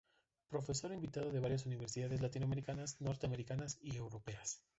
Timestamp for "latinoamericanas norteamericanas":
2.21-3.77